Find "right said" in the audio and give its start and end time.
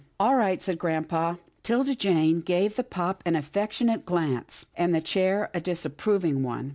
0.35-0.79